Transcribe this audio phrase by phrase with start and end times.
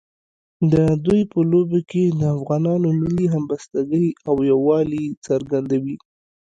[0.73, 0.75] د
[1.05, 5.95] دوی په لوبو کې د افغانانو ملي همبستګۍ او یووالي څرګندوي.